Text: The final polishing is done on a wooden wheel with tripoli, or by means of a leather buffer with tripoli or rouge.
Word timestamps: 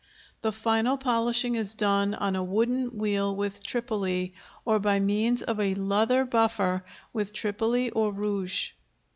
The 0.41 0.51
final 0.51 0.97
polishing 0.97 1.53
is 1.53 1.75
done 1.75 2.15
on 2.15 2.35
a 2.35 2.43
wooden 2.43 2.97
wheel 2.97 3.35
with 3.35 3.63
tripoli, 3.63 4.33
or 4.65 4.79
by 4.79 4.99
means 4.99 5.43
of 5.43 5.59
a 5.59 5.75
leather 5.75 6.25
buffer 6.25 6.83
with 7.13 7.33
tripoli 7.33 7.91
or 7.91 8.11
rouge. 8.11 8.71